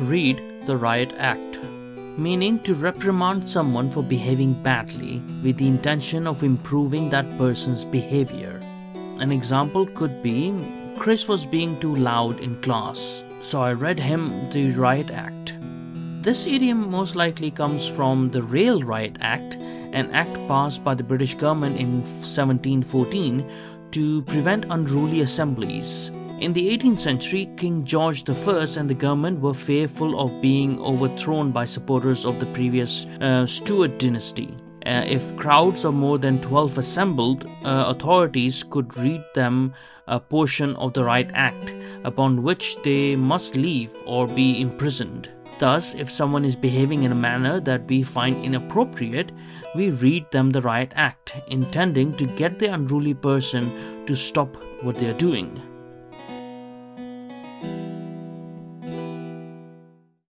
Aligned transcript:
read 0.00 0.42
the 0.66 0.76
Riot 0.76 1.12
Act, 1.18 1.58
meaning 2.16 2.58
to 2.60 2.74
reprimand 2.74 3.48
someone 3.48 3.90
for 3.90 4.02
behaving 4.02 4.54
badly 4.62 5.22
with 5.42 5.56
the 5.56 5.66
intention 5.66 6.26
of 6.26 6.42
improving 6.42 7.10
that 7.10 7.38
person's 7.38 7.84
behavior. 7.84 8.60
An 9.18 9.30
example 9.30 9.86
could 9.86 10.22
be 10.22 10.54
Chris 10.98 11.28
was 11.28 11.46
being 11.46 11.78
too 11.80 11.94
loud 11.94 12.38
in 12.40 12.60
class, 12.62 13.24
so 13.40 13.62
I 13.62 13.72
read 13.72 13.98
him 13.98 14.50
the 14.50 14.70
Riot 14.72 15.10
Act. 15.10 15.58
This 16.22 16.46
idiom 16.46 16.90
most 16.90 17.16
likely 17.16 17.50
comes 17.50 17.88
from 17.88 18.30
the 18.30 18.42
Rail 18.42 18.82
Riot 18.82 19.16
Act, 19.20 19.56
an 19.92 20.10
act 20.12 20.34
passed 20.46 20.84
by 20.84 20.94
the 20.94 21.02
British 21.02 21.34
government 21.34 21.78
in 21.78 22.02
1714 22.02 23.50
to 23.92 24.22
prevent 24.22 24.66
unruly 24.68 25.22
assemblies. 25.22 26.10
In 26.40 26.54
the 26.54 26.74
18th 26.74 27.00
century, 27.00 27.50
King 27.58 27.84
George 27.84 28.26
I 28.26 28.32
and 28.78 28.88
the 28.88 28.94
government 28.94 29.40
were 29.40 29.52
fearful 29.52 30.18
of 30.18 30.40
being 30.40 30.80
overthrown 30.80 31.50
by 31.50 31.66
supporters 31.66 32.24
of 32.24 32.40
the 32.40 32.46
previous 32.46 33.04
uh, 33.20 33.44
Stuart 33.44 33.98
dynasty. 33.98 34.56
Uh, 34.86 35.04
if 35.06 35.36
crowds 35.36 35.84
of 35.84 35.92
more 35.92 36.16
than 36.16 36.40
12 36.40 36.78
assembled, 36.78 37.44
uh, 37.44 37.84
authorities 37.88 38.62
could 38.62 38.96
read 38.96 39.22
them 39.34 39.74
a 40.06 40.18
portion 40.18 40.74
of 40.76 40.94
the 40.94 41.04
Riot 41.04 41.30
Act, 41.34 41.74
upon 42.04 42.42
which 42.42 42.80
they 42.84 43.16
must 43.16 43.54
leave 43.54 43.92
or 44.06 44.26
be 44.26 44.62
imprisoned. 44.62 45.28
Thus, 45.58 45.92
if 45.92 46.10
someone 46.10 46.46
is 46.46 46.56
behaving 46.56 47.02
in 47.02 47.12
a 47.12 47.26
manner 47.28 47.60
that 47.60 47.84
we 47.86 48.02
find 48.02 48.42
inappropriate, 48.42 49.30
we 49.76 49.90
read 49.90 50.24
them 50.30 50.48
the 50.48 50.62
Riot 50.62 50.92
Act, 50.96 51.34
intending 51.48 52.16
to 52.16 52.24
get 52.24 52.58
the 52.58 52.72
unruly 52.72 53.12
person 53.12 54.06
to 54.06 54.16
stop 54.16 54.56
what 54.80 54.96
they 54.96 55.10
are 55.10 55.18
doing. 55.18 55.60